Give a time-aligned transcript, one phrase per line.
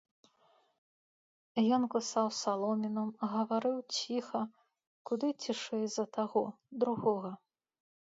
[1.75, 3.03] Ён кусаў саломіну,
[3.33, 4.41] гаварыў ціха,
[5.11, 6.43] куды цішэй за таго,
[6.85, 7.31] другога.